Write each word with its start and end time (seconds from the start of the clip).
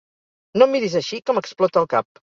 No 0.59 0.67
em 0.67 0.73
miris 0.77 0.97
així, 1.01 1.19
que 1.27 1.37
m'explota 1.39 1.85
el 1.87 1.91
cap. 1.97 2.23